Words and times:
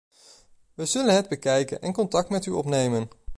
We 0.73 0.85
zullen 0.85 1.15
het 1.15 1.29
bekijken 1.29 1.81
en 1.81 1.93
contact 1.93 2.29
met 2.29 2.45
u 2.45 2.51
opnemen. 2.51 3.09